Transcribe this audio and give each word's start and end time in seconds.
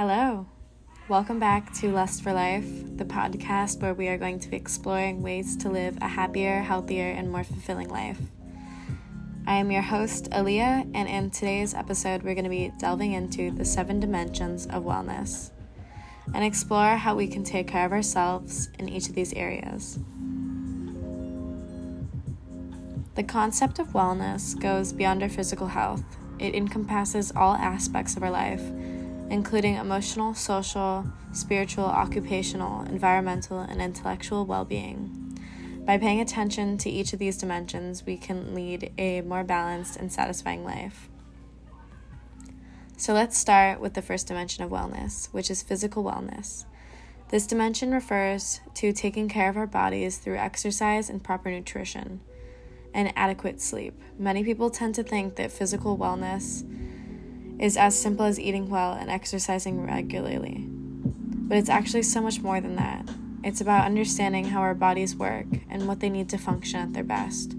Hello. 0.00 0.46
Welcome 1.10 1.38
back 1.38 1.74
to 1.74 1.92
Lust 1.92 2.22
for 2.22 2.32
Life, 2.32 2.96
the 2.96 3.04
podcast 3.04 3.82
where 3.82 3.92
we 3.92 4.08
are 4.08 4.16
going 4.16 4.40
to 4.40 4.48
be 4.48 4.56
exploring 4.56 5.20
ways 5.20 5.58
to 5.58 5.68
live 5.68 5.98
a 6.00 6.08
happier, 6.08 6.62
healthier, 6.62 7.10
and 7.10 7.30
more 7.30 7.44
fulfilling 7.44 7.90
life. 7.90 8.18
I 9.46 9.56
am 9.56 9.70
your 9.70 9.82
host, 9.82 10.30
Aaliyah, 10.30 10.90
and 10.94 11.06
in 11.06 11.28
today's 11.28 11.74
episode, 11.74 12.22
we're 12.22 12.32
going 12.32 12.44
to 12.44 12.48
be 12.48 12.72
delving 12.78 13.12
into 13.12 13.50
the 13.50 13.66
seven 13.66 14.00
dimensions 14.00 14.64
of 14.68 14.84
wellness 14.84 15.50
and 16.32 16.42
explore 16.42 16.96
how 16.96 17.14
we 17.14 17.28
can 17.28 17.44
take 17.44 17.68
care 17.68 17.84
of 17.84 17.92
ourselves 17.92 18.70
in 18.78 18.88
each 18.88 19.10
of 19.10 19.14
these 19.14 19.34
areas. 19.34 19.98
The 23.16 23.22
concept 23.22 23.78
of 23.78 23.88
wellness 23.88 24.58
goes 24.58 24.94
beyond 24.94 25.22
our 25.22 25.28
physical 25.28 25.66
health. 25.66 26.16
It 26.38 26.54
encompasses 26.54 27.32
all 27.36 27.52
aspects 27.52 28.16
of 28.16 28.22
our 28.22 28.30
life, 28.30 28.62
including 29.30 29.76
emotional, 29.76 30.34
social, 30.34 31.06
spiritual, 31.32 31.84
occupational, 31.84 32.82
environmental, 32.82 33.60
and 33.60 33.80
intellectual 33.80 34.44
well 34.44 34.64
being. 34.64 35.38
By 35.86 35.96
paying 35.96 36.20
attention 36.20 36.76
to 36.78 36.90
each 36.90 37.12
of 37.12 37.18
these 37.18 37.38
dimensions, 37.38 38.04
we 38.04 38.16
can 38.16 38.54
lead 38.54 38.92
a 38.98 39.22
more 39.22 39.44
balanced 39.44 39.96
and 39.96 40.12
satisfying 40.12 40.64
life. 40.64 41.08
So 42.96 43.14
let's 43.14 43.38
start 43.38 43.80
with 43.80 43.94
the 43.94 44.02
first 44.02 44.26
dimension 44.26 44.62
of 44.62 44.70
wellness, 44.70 45.32
which 45.32 45.50
is 45.50 45.62
physical 45.62 46.04
wellness. 46.04 46.66
This 47.30 47.46
dimension 47.46 47.92
refers 47.92 48.60
to 48.74 48.92
taking 48.92 49.28
care 49.28 49.48
of 49.48 49.56
our 49.56 49.66
bodies 49.66 50.18
through 50.18 50.36
exercise 50.36 51.08
and 51.08 51.22
proper 51.22 51.50
nutrition 51.50 52.20
and 52.92 53.12
adequate 53.16 53.60
sleep. 53.60 53.94
Many 54.18 54.42
people 54.42 54.68
tend 54.68 54.96
to 54.96 55.04
think 55.04 55.36
that 55.36 55.52
physical 55.52 55.96
wellness 55.96 56.64
is 57.60 57.76
as 57.76 57.96
simple 57.96 58.24
as 58.24 58.40
eating 58.40 58.70
well 58.70 58.94
and 58.94 59.10
exercising 59.10 59.84
regularly. 59.84 60.64
But 60.66 61.58
it's 61.58 61.68
actually 61.68 62.04
so 62.04 62.22
much 62.22 62.40
more 62.40 62.58
than 62.58 62.76
that. 62.76 63.06
It's 63.44 63.60
about 63.60 63.84
understanding 63.84 64.46
how 64.46 64.60
our 64.60 64.74
bodies 64.74 65.14
work 65.14 65.46
and 65.68 65.86
what 65.86 66.00
they 66.00 66.08
need 66.08 66.30
to 66.30 66.38
function 66.38 66.80
at 66.80 66.94
their 66.94 67.04
best. 67.04 67.52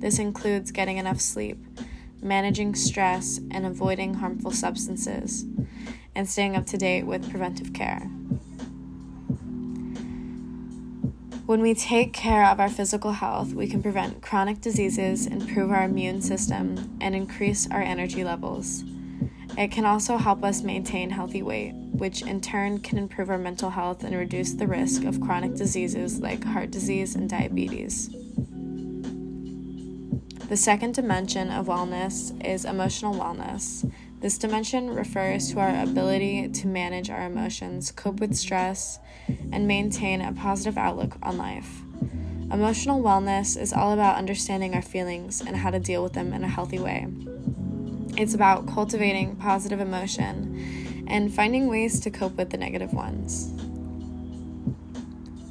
This 0.00 0.18
includes 0.18 0.70
getting 0.70 0.98
enough 0.98 1.20
sleep, 1.20 1.58
managing 2.20 2.74
stress, 2.74 3.40
and 3.50 3.64
avoiding 3.64 4.14
harmful 4.14 4.50
substances, 4.50 5.46
and 6.14 6.28
staying 6.28 6.54
up 6.54 6.66
to 6.66 6.76
date 6.76 7.04
with 7.04 7.30
preventive 7.30 7.72
care. 7.72 8.10
When 11.46 11.62
we 11.62 11.72
take 11.72 12.12
care 12.12 12.44
of 12.44 12.60
our 12.60 12.68
physical 12.68 13.12
health, 13.12 13.54
we 13.54 13.66
can 13.66 13.82
prevent 13.82 14.20
chronic 14.20 14.60
diseases, 14.60 15.26
improve 15.26 15.70
our 15.70 15.84
immune 15.84 16.20
system, 16.20 16.98
and 17.00 17.14
increase 17.14 17.66
our 17.70 17.80
energy 17.80 18.22
levels. 18.22 18.84
It 19.56 19.72
can 19.72 19.84
also 19.84 20.16
help 20.18 20.44
us 20.44 20.62
maintain 20.62 21.10
healthy 21.10 21.42
weight, 21.42 21.72
which 21.74 22.22
in 22.22 22.40
turn 22.40 22.78
can 22.78 22.96
improve 22.96 23.28
our 23.28 23.38
mental 23.38 23.70
health 23.70 24.04
and 24.04 24.14
reduce 24.16 24.52
the 24.52 24.68
risk 24.68 25.04
of 25.04 25.20
chronic 25.20 25.54
diseases 25.54 26.20
like 26.20 26.44
heart 26.44 26.70
disease 26.70 27.16
and 27.16 27.28
diabetes. 27.28 28.08
The 30.48 30.56
second 30.56 30.94
dimension 30.94 31.50
of 31.50 31.66
wellness 31.66 32.32
is 32.42 32.64
emotional 32.64 33.14
wellness. 33.14 33.90
This 34.20 34.38
dimension 34.38 34.94
refers 34.94 35.52
to 35.52 35.60
our 35.60 35.82
ability 35.82 36.48
to 36.48 36.66
manage 36.66 37.10
our 37.10 37.26
emotions, 37.26 37.90
cope 37.90 38.20
with 38.20 38.34
stress, 38.34 38.98
and 39.52 39.68
maintain 39.68 40.20
a 40.20 40.32
positive 40.32 40.78
outlook 40.78 41.16
on 41.22 41.36
life. 41.36 41.82
Emotional 42.50 43.02
wellness 43.02 43.60
is 43.60 43.74
all 43.74 43.92
about 43.92 44.16
understanding 44.16 44.74
our 44.74 44.80
feelings 44.80 45.42
and 45.42 45.54
how 45.54 45.70
to 45.70 45.78
deal 45.78 46.02
with 46.02 46.14
them 46.14 46.32
in 46.32 46.42
a 46.42 46.48
healthy 46.48 46.78
way. 46.78 47.06
It's 48.18 48.34
about 48.34 48.66
cultivating 48.66 49.36
positive 49.36 49.78
emotion 49.78 51.06
and 51.06 51.32
finding 51.32 51.68
ways 51.68 52.00
to 52.00 52.10
cope 52.10 52.36
with 52.36 52.50
the 52.50 52.56
negative 52.56 52.92
ones. 52.92 53.52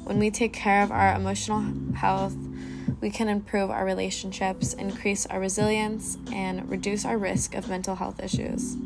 When 0.04 0.18
we 0.18 0.30
take 0.30 0.52
care 0.52 0.82
of 0.82 0.92
our 0.92 1.14
emotional 1.14 1.64
health, 1.94 2.36
we 3.00 3.08
can 3.08 3.30
improve 3.30 3.70
our 3.70 3.86
relationships, 3.86 4.74
increase 4.74 5.24
our 5.24 5.40
resilience, 5.40 6.18
and 6.30 6.68
reduce 6.68 7.06
our 7.06 7.16
risk 7.16 7.54
of 7.54 7.70
mental 7.70 7.94
health 7.94 8.22
issues. 8.22 8.76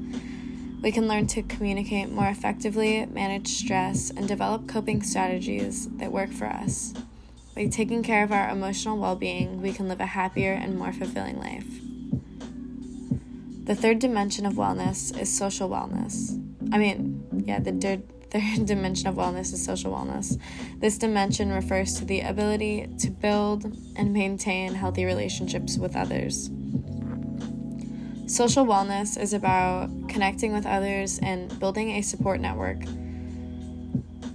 We 0.81 0.93
can 0.93 1.09
learn 1.09 1.27
to 1.29 1.43
communicate 1.43 2.09
more 2.09 2.29
effectively, 2.29 3.05
manage 3.07 3.49
stress, 3.49 4.11
and 4.11 4.29
develop 4.29 4.69
coping 4.69 5.03
strategies 5.03 5.89
that 5.97 6.13
work 6.13 6.31
for 6.31 6.47
us. 6.47 6.95
By 7.57 7.67
taking 7.67 8.05
care 8.05 8.23
of 8.23 8.31
our 8.31 8.49
emotional 8.49 8.97
well 8.97 9.17
being, 9.17 9.61
we 9.61 9.73
can 9.73 9.89
live 9.89 10.01
a 10.01 10.07
happier 10.07 10.53
and 10.53 10.79
more 10.79 10.93
fulfilling 10.93 11.41
life. 11.41 11.92
The 13.65 13.77
third 13.77 14.01
dimension 14.01 14.45
of 14.45 14.55
wellness 14.55 15.17
is 15.21 15.35
social 15.37 15.69
wellness. 15.69 16.33
I 16.73 16.79
mean, 16.79 17.45
yeah, 17.47 17.61
the 17.61 17.73
third 17.73 18.03
third 18.33 18.67
dimension 18.67 19.09
of 19.09 19.15
wellness 19.17 19.53
is 19.53 19.63
social 19.63 19.93
wellness. 19.93 20.41
This 20.81 20.97
dimension 20.99 21.53
refers 21.53 21.99
to 21.99 22.05
the 22.05 22.23
ability 22.23 22.89
to 23.01 23.11
build 23.11 23.65
and 23.95 24.13
maintain 24.13 24.75
healthy 24.75 25.05
relationships 25.05 25.77
with 25.77 25.95
others. 25.95 26.51
Social 28.27 28.65
wellness 28.65 29.21
is 29.21 29.35
about 29.35 29.91
connecting 30.09 30.53
with 30.53 30.65
others 30.65 31.21
and 31.23 31.57
building 31.61 31.91
a 31.91 32.03
support 32.03 32.41
network 32.41 32.83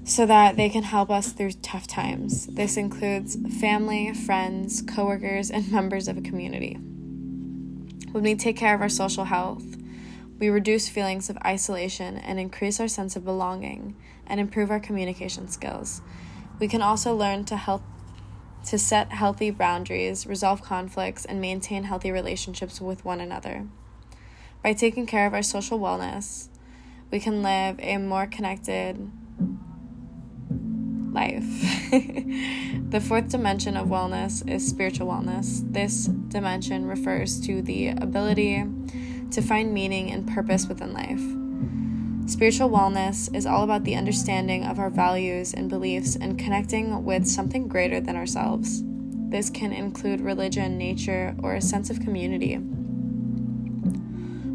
so 0.03 0.25
that 0.25 0.55
they 0.55 0.69
can 0.69 0.83
help 0.83 1.09
us 1.09 1.33
through 1.33 1.51
tough 1.51 1.87
times. 1.87 2.47
This 2.47 2.77
includes 2.77 3.35
family, 3.59 4.13
friends, 4.13 4.83
coworkers, 4.83 5.51
and 5.51 5.69
members 5.71 6.07
of 6.07 6.17
a 6.17 6.21
community. 6.21 6.77
When 8.11 8.23
we 8.23 8.35
take 8.35 8.57
care 8.57 8.73
of 8.73 8.81
our 8.81 8.89
social 8.89 9.25
health, 9.25 9.77
we 10.39 10.49
reduce 10.49 10.87
feelings 10.87 11.29
of 11.29 11.37
isolation 11.45 12.17
and 12.17 12.39
increase 12.39 12.79
our 12.79 12.87
sense 12.87 13.15
of 13.15 13.25
belonging 13.25 13.95
and 14.25 14.39
improve 14.39 14.71
our 14.71 14.79
communication 14.79 15.47
skills. 15.47 16.01
We 16.59 16.67
can 16.67 16.81
also 16.81 17.15
learn 17.15 17.45
to 17.45 17.57
help 17.57 17.83
to 18.67 18.77
set 18.77 19.11
healthy 19.13 19.49
boundaries, 19.49 20.27
resolve 20.27 20.61
conflicts, 20.61 21.25
and 21.25 21.39
maintain 21.39 21.83
healthy 21.83 22.11
relationships 22.11 22.81
with 22.81 23.05
one 23.05 23.21
another. 23.21 23.67
By 24.63 24.73
taking 24.73 25.05
care 25.05 25.25
of 25.25 25.33
our 25.33 25.43
social 25.43 25.79
wellness, 25.79 26.49
we 27.09 27.19
can 27.19 27.41
live 27.41 27.79
a 27.79 27.97
more 27.97 28.27
connected 28.27 29.09
life. 31.13 31.43
the 32.89 33.01
fourth 33.01 33.29
dimension 33.29 33.77
of 33.77 33.87
wellness 33.87 34.47
is 34.49 34.67
spiritual 34.67 35.07
wellness. 35.07 35.61
This 35.71 36.05
dimension 36.05 36.85
refers 36.85 37.39
to 37.41 37.61
the 37.61 37.89
ability 37.89 38.65
to 39.31 39.41
find 39.41 39.73
meaning 39.73 40.11
and 40.11 40.27
purpose 40.27 40.67
within 40.67 40.93
life. 40.93 41.21
Spiritual 42.29 42.69
wellness 42.69 43.33
is 43.33 43.45
all 43.45 43.63
about 43.63 43.85
the 43.85 43.95
understanding 43.95 44.65
of 44.65 44.79
our 44.79 44.89
values 44.89 45.53
and 45.53 45.69
beliefs 45.69 46.17
and 46.17 46.37
connecting 46.37 47.05
with 47.05 47.25
something 47.25 47.67
greater 47.67 48.01
than 48.01 48.17
ourselves. 48.17 48.83
This 49.29 49.49
can 49.49 49.71
include 49.71 50.21
religion, 50.21 50.77
nature, 50.77 51.35
or 51.41 51.55
a 51.55 51.61
sense 51.61 51.89
of 51.89 52.01
community. 52.01 52.55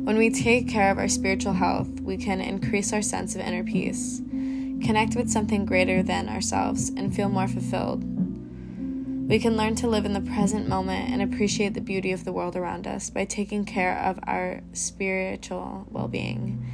When 0.02 0.18
we 0.18 0.30
take 0.30 0.68
care 0.68 0.91
of 0.91 0.98
our 0.98 1.08
spiritual 1.08 1.54
health, 1.54 2.00
we 2.00 2.16
can 2.16 2.41
increase 2.41 2.92
our 2.92 3.02
sense 3.02 3.34
of 3.34 3.41
inner 3.41 3.64
peace, 3.64 4.20
connect 4.82 5.16
with 5.16 5.31
something 5.31 5.65
greater 5.65 6.03
than 6.03 6.28
ourselves, 6.28 6.91
and 6.91 7.15
feel 7.15 7.28
more 7.28 7.48
fulfilled. 7.48 8.04
We 9.28 9.38
can 9.38 9.56
learn 9.56 9.76
to 9.76 9.88
live 9.88 10.04
in 10.04 10.12
the 10.12 10.20
present 10.20 10.69
moment 10.69 11.10
and 11.10 11.22
appreciate 11.22 11.75
the 11.75 11.81
beauty 11.81 12.12
of 12.12 12.25
the 12.25 12.32
world 12.32 12.56
around 12.56 12.87
us 12.87 13.09
by 13.09 13.25
taking 13.25 13.65
care 13.65 13.98
of 13.98 14.19
our 14.25 14.60
spiritual 14.72 15.87
well 15.91 16.09
being. 16.09 16.66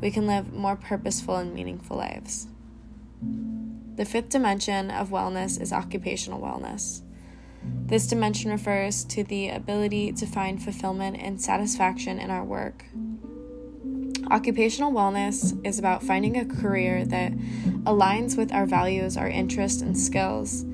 We 0.00 0.10
can 0.10 0.26
live 0.26 0.52
more 0.52 0.76
purposeful 0.76 1.36
and 1.36 1.54
meaningful 1.54 1.96
lives. 1.96 2.48
The 3.94 4.04
fifth 4.04 4.30
dimension 4.30 4.90
of 4.90 5.10
wellness 5.10 5.60
is 5.60 5.72
occupational 5.72 6.40
wellness. 6.40 7.02
This 7.86 8.06
dimension 8.06 8.50
refers 8.50 9.04
to 9.04 9.22
the 9.22 9.50
ability 9.50 10.12
to 10.12 10.26
find 10.26 10.62
fulfillment 10.62 11.16
and 11.20 11.40
satisfaction 11.40 12.18
in 12.18 12.30
our 12.30 12.44
work. 12.44 12.84
Occupational 14.32 14.92
wellness 14.92 15.64
is 15.64 15.78
about 15.78 16.02
finding 16.02 16.36
a 16.36 16.44
career 16.44 17.04
that 17.04 17.32
aligns 17.84 18.36
with 18.36 18.52
our 18.52 18.66
values, 18.66 19.16
our 19.16 19.28
interests, 19.28 19.82
and 19.82 19.96
skills 19.96 20.64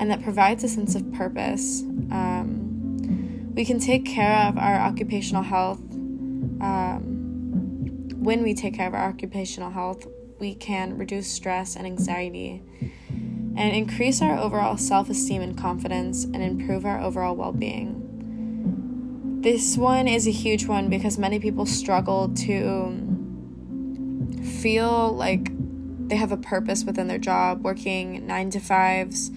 and 0.00 0.10
that 0.10 0.22
provides 0.22 0.64
a 0.64 0.68
sense 0.68 0.94
of 0.94 1.12
purpose. 1.12 1.82
Um, 2.10 3.52
we 3.54 3.66
can 3.66 3.78
take 3.78 4.06
care 4.06 4.48
of 4.48 4.56
our 4.56 4.76
occupational 4.76 5.42
health. 5.42 5.78
Um, 5.78 8.08
when 8.16 8.42
we 8.42 8.54
take 8.54 8.74
care 8.74 8.88
of 8.88 8.94
our 8.94 9.08
occupational 9.08 9.70
health, 9.70 10.06
we 10.38 10.54
can 10.54 10.96
reduce 10.96 11.30
stress 11.30 11.76
and 11.76 11.86
anxiety 11.86 12.62
and 13.10 13.76
increase 13.76 14.22
our 14.22 14.38
overall 14.38 14.78
self 14.78 15.10
esteem 15.10 15.42
and 15.42 15.56
confidence 15.56 16.24
and 16.24 16.42
improve 16.42 16.86
our 16.86 16.98
overall 16.98 17.36
well 17.36 17.52
being. 17.52 17.99
This 19.40 19.78
one 19.78 20.06
is 20.06 20.26
a 20.26 20.30
huge 20.30 20.66
one 20.66 20.90
because 20.90 21.16
many 21.16 21.38
people 21.38 21.64
struggle 21.64 22.28
to 22.28 22.94
feel 24.60 25.12
like 25.12 25.50
they 26.08 26.16
have 26.16 26.30
a 26.30 26.36
purpose 26.36 26.84
within 26.84 27.08
their 27.08 27.18
job, 27.18 27.64
working 27.64 28.26
nine 28.26 28.50
to 28.50 28.60
fives, 28.60 29.30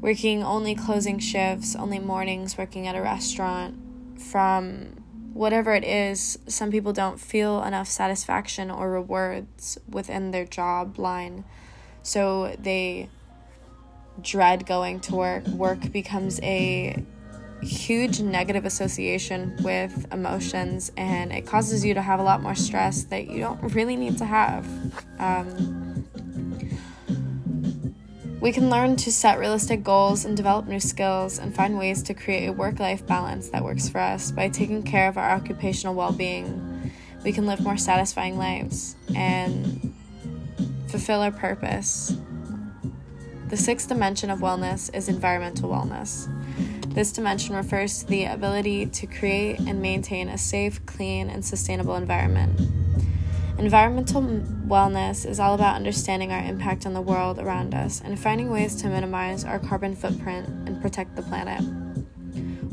working 0.00 0.42
only 0.42 0.74
closing 0.74 1.18
shifts, 1.18 1.76
only 1.76 1.98
mornings, 1.98 2.56
working 2.56 2.86
at 2.86 2.96
a 2.96 3.02
restaurant 3.02 3.76
from 4.18 4.94
whatever 5.34 5.74
it 5.74 5.84
is, 5.84 6.38
some 6.46 6.70
people 6.70 6.94
don't 6.94 7.20
feel 7.20 7.62
enough 7.62 7.88
satisfaction 7.88 8.70
or 8.70 8.90
rewards 8.90 9.76
within 9.86 10.30
their 10.30 10.46
job 10.46 10.98
line. 10.98 11.44
So 12.02 12.56
they 12.58 13.10
dread 14.22 14.64
going 14.64 15.00
to 15.00 15.14
work. 15.14 15.46
Work 15.48 15.92
becomes 15.92 16.40
a 16.42 17.04
huge 17.62 18.20
negative 18.20 18.64
association 18.64 19.56
with 19.62 20.06
emotions 20.12 20.90
and 20.96 21.32
it 21.32 21.46
causes 21.46 21.84
you 21.84 21.94
to 21.94 22.02
have 22.02 22.20
a 22.20 22.22
lot 22.22 22.42
more 22.42 22.54
stress 22.54 23.04
that 23.04 23.28
you 23.28 23.40
don't 23.40 23.74
really 23.74 23.96
need 23.96 24.18
to 24.18 24.24
have. 24.24 24.66
Um, 25.18 25.90
we 28.40 28.52
can 28.52 28.70
learn 28.70 28.96
to 28.96 29.12
set 29.12 29.38
realistic 29.38 29.84
goals 29.84 30.24
and 30.24 30.34
develop 30.34 30.66
new 30.66 30.80
skills 30.80 31.38
and 31.38 31.54
find 31.54 31.78
ways 31.78 32.02
to 32.04 32.14
create 32.14 32.46
a 32.46 32.52
work 32.52 32.80
life 32.80 33.06
balance 33.06 33.50
that 33.50 33.62
works 33.62 33.88
for 33.88 33.98
us. 33.98 34.30
By 34.30 34.48
taking 34.48 34.82
care 34.82 35.08
of 35.08 35.18
our 35.18 35.30
occupational 35.30 35.94
well 35.94 36.12
being, 36.12 36.92
we 37.22 37.32
can 37.32 37.46
live 37.46 37.60
more 37.60 37.76
satisfying 37.76 38.38
lives 38.38 38.96
and 39.14 39.94
fulfill 40.88 41.20
our 41.20 41.30
purpose. 41.30 42.16
The 43.48 43.56
sixth 43.58 43.88
dimension 43.88 44.30
of 44.30 44.38
wellness 44.38 44.94
is 44.94 45.08
environmental 45.08 45.68
wellness. 45.68 46.28
This 46.92 47.12
dimension 47.12 47.54
refers 47.54 48.00
to 48.00 48.06
the 48.06 48.24
ability 48.24 48.84
to 48.86 49.06
create 49.06 49.60
and 49.60 49.80
maintain 49.80 50.28
a 50.28 50.36
safe, 50.36 50.84
clean, 50.86 51.30
and 51.30 51.44
sustainable 51.44 51.94
environment. 51.94 52.60
Environmental 53.58 54.22
wellness 54.22 55.24
is 55.24 55.38
all 55.38 55.54
about 55.54 55.76
understanding 55.76 56.32
our 56.32 56.42
impact 56.42 56.86
on 56.86 56.92
the 56.92 57.00
world 57.00 57.38
around 57.38 57.74
us 57.74 58.00
and 58.04 58.18
finding 58.18 58.50
ways 58.50 58.74
to 58.74 58.88
minimize 58.88 59.44
our 59.44 59.60
carbon 59.60 59.94
footprint 59.94 60.48
and 60.66 60.82
protect 60.82 61.14
the 61.14 61.22
planet. 61.22 61.62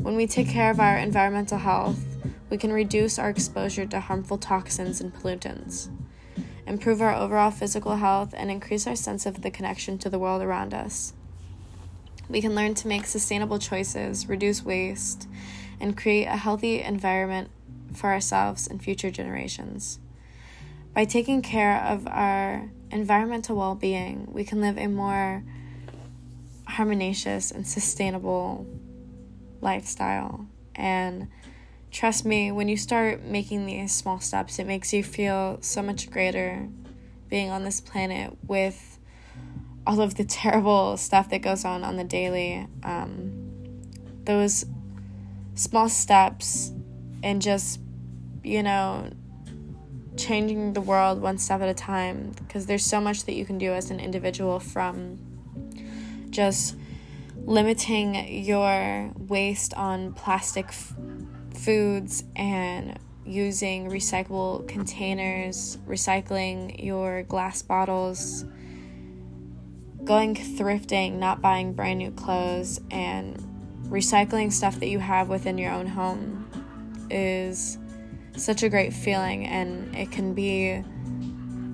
When 0.02 0.16
we 0.16 0.26
take 0.26 0.48
care 0.48 0.72
of 0.72 0.80
our 0.80 0.96
environmental 0.96 1.58
health, 1.58 2.04
we 2.50 2.56
can 2.56 2.72
reduce 2.72 3.20
our 3.20 3.30
exposure 3.30 3.86
to 3.86 4.00
harmful 4.00 4.38
toxins 4.38 5.00
and 5.00 5.14
pollutants, 5.14 5.90
improve 6.66 7.00
our 7.00 7.14
overall 7.14 7.52
physical 7.52 7.96
health, 7.96 8.34
and 8.36 8.50
increase 8.50 8.86
our 8.86 8.96
sense 8.96 9.26
of 9.26 9.42
the 9.42 9.50
connection 9.50 9.96
to 9.98 10.10
the 10.10 10.18
world 10.18 10.42
around 10.42 10.74
us. 10.74 11.12
We 12.28 12.40
can 12.40 12.54
learn 12.54 12.74
to 12.74 12.88
make 12.88 13.06
sustainable 13.06 13.58
choices, 13.58 14.28
reduce 14.28 14.62
waste, 14.62 15.28
and 15.80 15.96
create 15.96 16.26
a 16.26 16.36
healthy 16.36 16.82
environment 16.82 17.50
for 17.94 18.10
ourselves 18.10 18.66
and 18.66 18.82
future 18.82 19.10
generations. 19.10 19.98
By 20.94 21.04
taking 21.04 21.42
care 21.42 21.80
of 21.80 22.06
our 22.06 22.70
environmental 22.90 23.56
well 23.56 23.74
being, 23.74 24.28
we 24.30 24.44
can 24.44 24.60
live 24.60 24.76
a 24.76 24.88
more 24.88 25.42
harmonious 26.66 27.50
and 27.50 27.66
sustainable 27.66 28.66
lifestyle. 29.60 30.46
And 30.74 31.28
trust 31.90 32.24
me, 32.24 32.52
when 32.52 32.68
you 32.68 32.76
start 32.76 33.22
making 33.22 33.66
these 33.66 33.94
small 33.94 34.20
steps, 34.20 34.58
it 34.58 34.66
makes 34.66 34.92
you 34.92 35.02
feel 35.02 35.58
so 35.60 35.82
much 35.82 36.10
greater 36.10 36.68
being 37.28 37.50
on 37.50 37.64
this 37.64 37.80
planet 37.80 38.36
with 38.46 38.97
all 39.88 40.02
of 40.02 40.16
the 40.16 40.24
terrible 40.24 40.98
stuff 40.98 41.30
that 41.30 41.40
goes 41.40 41.64
on 41.64 41.82
on 41.82 41.96
the 41.96 42.04
daily. 42.04 42.68
Um, 42.82 43.32
those 44.24 44.66
small 45.54 45.88
steps 45.88 46.70
and 47.22 47.40
just, 47.40 47.80
you 48.44 48.62
know, 48.62 49.10
changing 50.18 50.74
the 50.74 50.80
world 50.82 51.22
one 51.22 51.38
step 51.38 51.62
at 51.62 51.70
a 51.70 51.74
time 51.74 52.32
because 52.36 52.66
there's 52.66 52.84
so 52.84 53.00
much 53.00 53.24
that 53.24 53.32
you 53.32 53.46
can 53.46 53.56
do 53.56 53.72
as 53.72 53.90
an 53.90 53.98
individual 53.98 54.60
from 54.60 55.18
just 56.28 56.76
limiting 57.46 58.14
your 58.44 59.10
waste 59.16 59.72
on 59.72 60.12
plastic 60.12 60.66
f- 60.66 60.94
foods 61.54 62.24
and 62.36 62.98
using 63.24 63.88
recyclable 63.88 64.68
containers, 64.68 65.78
recycling 65.86 66.84
your 66.84 67.22
glass 67.22 67.62
bottles, 67.62 68.44
going 70.04 70.34
thrifting, 70.34 71.14
not 71.14 71.40
buying 71.40 71.72
brand 71.72 71.98
new 71.98 72.10
clothes, 72.10 72.80
and 72.90 73.36
recycling 73.88 74.52
stuff 74.52 74.78
that 74.80 74.88
you 74.88 74.98
have 74.98 75.28
within 75.28 75.58
your 75.58 75.72
own 75.72 75.86
home 75.86 76.48
is 77.10 77.78
such 78.36 78.62
a 78.62 78.68
great 78.68 78.92
feeling 78.92 79.46
and 79.46 79.94
it 79.96 80.10
can 80.10 80.34
be 80.34 80.84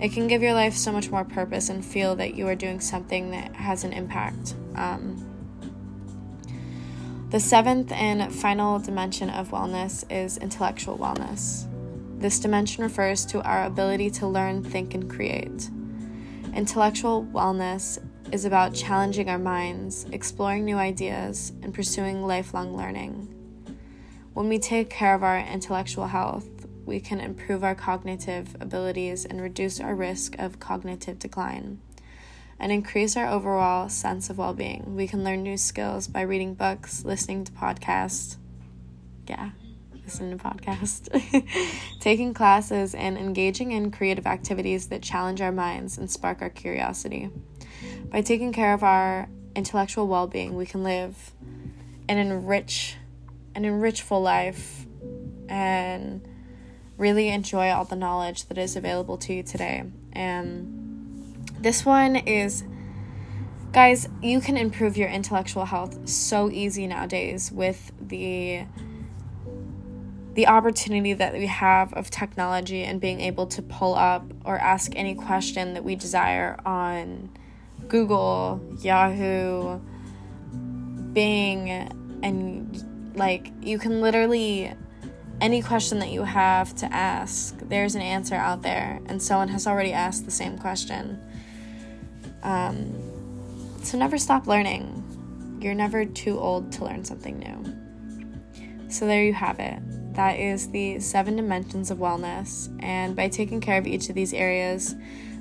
it 0.01 0.13
can 0.13 0.27
give 0.27 0.43
your 0.43 0.55
life 0.55 0.75
so 0.75 0.93
much 0.93 1.11
more 1.11 1.25
purpose 1.25 1.69
and 1.69 1.85
feel 1.85 2.17
that 2.17 2.35
you 2.35 2.47
are 2.49 2.55
doing 2.55 2.81
something 2.81 3.31
that 3.31 3.55
has 3.55 3.85
an 3.85 3.93
impact. 3.93 4.55
Um, 4.75 5.31
the 7.31 7.41
seventh 7.41 7.91
and 7.93 8.33
final 8.35 8.79
dimension 8.79 9.31
of 9.31 9.51
wellness 9.51 10.05
is 10.11 10.37
intellectual 10.39 10.99
wellness. 10.99 11.67
This 12.19 12.39
dimension 12.39 12.83
refers 12.83 13.25
to 13.27 13.43
our 13.43 13.65
ability 13.65 14.11
to 14.11 14.27
learn 14.27 14.63
think 14.63 14.95
and 14.95 15.09
create. 15.09 15.71
Intellectual 16.55 17.25
wellness 17.33 17.99
is 18.35 18.45
about 18.45 18.75
challenging 18.75 19.31
our 19.31 19.39
minds 19.39 20.05
exploring 20.13 20.65
new 20.65 20.77
ideas 20.77 21.53
and 21.63 21.73
pursuing 21.73 22.27
lifelong 22.27 22.77
learning 22.77 23.35
when 24.35 24.49
we 24.49 24.59
take 24.59 24.91
care 24.91 25.15
of 25.15 25.23
our 25.23 25.39
intellectual 25.39 26.09
health, 26.09 26.67
we 26.85 26.99
can 26.99 27.21
improve 27.21 27.63
our 27.63 27.77
cognitive 27.77 28.57
abilities 28.61 29.25
and 29.25 29.41
reduce 29.41 29.79
our 29.79 29.95
risk 29.95 30.37
of 30.41 30.59
cognitive 30.59 31.21
decline 31.21 31.81
and 32.59 32.73
increase 32.73 33.17
our 33.17 33.29
overall 33.29 33.89
sense 33.89 34.29
of 34.29 34.39
well 34.39 34.53
being. 34.53 34.97
We 34.97 35.07
can 35.07 35.23
learn 35.23 35.45
new 35.45 35.57
skills 35.57 36.09
by 36.09 36.23
reading 36.23 36.55
books, 36.55 37.05
listening 37.05 37.45
to 37.45 37.53
podcasts. 37.53 38.37
Yeah, 39.29 39.51
listening 40.05 40.37
to 40.37 40.45
podcasts, 40.45 41.09
taking 42.01 42.35
classes, 42.35 42.93
and 42.93 43.17
engaging 43.17 43.71
in 43.71 43.93
creative 43.93 44.27
activities 44.27 44.89
that 44.89 45.01
challenge 45.01 45.41
our 45.41 45.53
minds 45.53 45.97
and 45.97 46.11
spark 46.11 46.43
our 46.43 46.51
curiosity. 46.51 47.31
By 48.15 48.21
taking 48.21 48.53
care 48.53 48.75
of 48.75 48.85
our 48.85 49.29
intellectual 49.57 50.07
well 50.07 50.29
being, 50.29 50.55
we 50.55 50.67
can 50.67 50.85
live 50.85 51.33
an 52.09 52.17
enrich 52.17 52.95
an 53.57 53.65
enrichful 53.65 54.23
life 54.23 54.87
and 55.49 56.25
really 56.97 57.29
enjoy 57.31 57.71
all 57.71 57.85
the 57.85 57.97
knowledge 57.97 58.45
that 58.45 58.57
is 58.57 58.77
available 58.77 59.19
to 59.19 59.35
you 59.35 59.43
today. 59.43 59.83
And 60.13 61.45
this 61.59 61.85
one 61.85 62.15
is 62.15 62.63
guys, 63.73 64.09
you 64.23 64.41
can 64.41 64.57
improve 64.57 64.97
your 64.97 65.09
intellectual 65.09 65.65
health 65.65 66.09
so 66.09 66.49
easy 66.53 66.87
nowadays 66.87 67.51
with 67.51 67.91
the 68.01 68.63
the 70.35 70.47
opportunity 70.47 71.15
that 71.15 71.33
we 71.33 71.47
have 71.47 71.93
of 71.95 72.11
technology 72.11 72.85
and 72.85 73.01
being 73.01 73.21
able 73.21 73.49
to 73.49 73.61
pull 73.61 73.97
up 73.97 74.25
or 74.45 74.57
ask 74.57 74.93
any 74.95 75.17
question 75.17 75.75
that 75.75 75.83
we 75.83 75.97
desire 75.97 76.57
on 76.65 77.29
Google, 77.89 78.61
Yahoo, 78.81 79.81
Bing, 81.13 81.71
and 82.23 83.15
like, 83.17 83.53
you 83.63 83.79
can 83.79 84.01
literally, 84.01 84.73
any 85.41 85.63
question 85.63 85.99
that 86.01 86.11
you 86.11 86.23
have 86.23 86.75
to 86.77 86.93
ask, 86.93 87.57
there's 87.69 87.95
an 87.95 88.03
answer 88.03 88.35
out 88.35 88.63
there, 88.63 89.01
and 89.07 89.23
someone 89.23 89.49
has 89.49 89.67
already 89.67 89.93
asked 89.93 90.25
the 90.25 90.31
same 90.31 90.59
question. 90.59 91.21
Um, 92.43 92.93
so 93.83 93.97
never 93.99 94.19
stop 94.19 94.47
learning. 94.47 95.59
You're 95.61 95.75
never 95.75 96.05
too 96.05 96.39
old 96.39 96.73
to 96.73 96.85
learn 96.85 97.05
something 97.05 97.39
new. 97.39 98.91
So 98.91 99.07
there 99.07 99.25
you 99.25 99.33
have 99.35 99.61
it. 99.61 99.79
That 100.15 100.39
is 100.39 100.71
the 100.71 101.01
seven 101.01 101.37
dimensions 101.37 101.91
of 101.91 101.99
wellness, 101.99 102.75
and 102.83 103.17
by 103.17 103.29
taking 103.29 103.61
care 103.61 103.79
of 103.79 103.87
each 103.87 104.09
of 104.09 104.15
these 104.15 104.33
areas, 104.33 104.95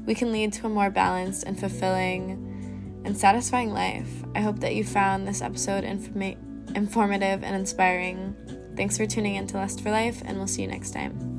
we 0.06 0.16
can 0.16 0.32
lead 0.32 0.54
to 0.54 0.66
a 0.66 0.70
more 0.70 0.90
balanced 0.90 1.44
and 1.44 1.60
fulfilling 1.60 3.02
and 3.06 3.18
satisfying 3.18 3.74
life. 3.74 4.10
I 4.36 4.42
hope 4.42 4.60
that 4.60 4.76
you 4.76 4.84
found 4.84 5.28
this 5.28 5.42
episode 5.42 5.84
informative 5.84 6.54
informative, 6.76 7.44
and 7.44 7.56
inspiring. 7.56 8.36
Thanks 8.76 8.98
for 8.98 9.06
tuning 9.06 9.36
in 9.36 9.48
to 9.48 9.58
Lust 9.58 9.82
for 9.82 9.92
Life, 9.92 10.22
and 10.26 10.38
we'll 10.38 10.48
see 10.48 10.62
you 10.62 10.68
next 10.68 10.92
time. 10.92 11.33